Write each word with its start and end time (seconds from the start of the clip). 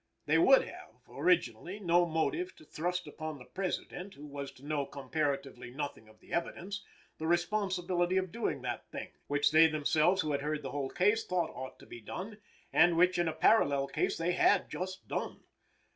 They 0.25 0.39
would 0.39 0.67
have, 0.67 0.95
originally, 1.07 1.79
no 1.79 2.07
motive 2.07 2.55
to 2.55 2.65
thrust 2.65 3.05
upon 3.05 3.37
the 3.37 3.45
President, 3.45 4.15
who 4.15 4.25
was 4.25 4.51
to 4.53 4.65
know 4.65 4.83
comparatively 4.87 5.69
nothing 5.69 6.07
of 6.09 6.19
the 6.19 6.33
evidence, 6.33 6.83
the 7.19 7.27
responsibility 7.27 8.17
of 8.17 8.31
doing 8.31 8.63
that 8.63 8.89
thing, 8.89 9.11
which 9.27 9.51
they 9.51 9.67
themselves 9.67 10.21
who 10.23 10.31
had 10.31 10.41
heard 10.41 10.63
the 10.63 10.71
whole 10.71 10.89
case 10.89 11.23
thought 11.23 11.51
ought 11.51 11.77
to 11.77 11.85
be 11.85 12.01
done, 12.01 12.39
and 12.73 12.97
which 12.97 13.19
in 13.19 13.27
a 13.27 13.33
parallel 13.33 13.85
case 13.85 14.17
they 14.17 14.31
had 14.31 14.71
just 14.71 15.07
done. 15.07 15.43